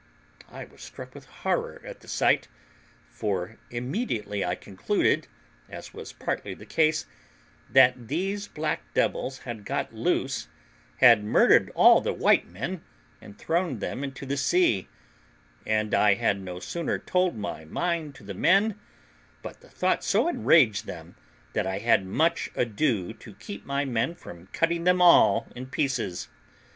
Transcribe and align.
I 0.51 0.65
was 0.65 0.81
struck 0.81 1.13
with 1.13 1.25
horror 1.25 1.79
at 1.85 1.99
the 1.99 2.07
sight; 2.07 2.47
for 3.11 3.57
immediately 3.69 4.43
I 4.43 4.55
concluded, 4.55 5.27
as 5.69 5.93
was 5.93 6.11
partly 6.11 6.55
the 6.55 6.65
case, 6.65 7.05
that 7.69 8.07
these 8.07 8.47
black 8.47 8.81
devils 8.95 9.37
had 9.45 9.63
got 9.63 9.93
loose, 9.93 10.47
had 11.01 11.23
murdered 11.23 11.71
all 11.75 12.01
the 12.01 12.13
white 12.15 12.49
men, 12.49 12.81
and 13.21 13.37
thrown 13.37 13.77
them 13.77 14.03
into 14.03 14.25
the 14.25 14.37
sea; 14.37 14.87
and 15.67 15.93
I 15.93 16.15
had 16.15 16.41
no 16.41 16.59
sooner 16.59 16.97
told 16.97 17.37
my 17.37 17.63
mind 17.63 18.15
to 18.15 18.23
the 18.23 18.33
men, 18.33 18.79
but 19.43 19.61
the 19.61 19.69
thought 19.69 20.03
so 20.03 20.27
enraged 20.27 20.87
them 20.87 21.15
that 21.53 21.67
I 21.67 21.77
had 21.77 22.07
much 22.07 22.49
ado 22.55 23.13
to 23.13 23.35
keep 23.35 23.67
my 23.67 23.85
men 23.85 24.15
from 24.15 24.47
cutting 24.47 24.83
them 24.83 24.99
all 24.99 25.45
in 25.55 25.67
pieces. 25.67 26.27